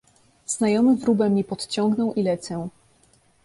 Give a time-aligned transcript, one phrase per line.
[0.45, 2.67] Znajomy wróbel mnie podciągnął i lecę.